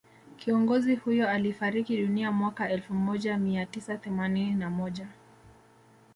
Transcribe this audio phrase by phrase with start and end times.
[0.37, 5.07] Kiongozi huyo alifariki dunia mwaka elfu moja mia tisa themanini na moja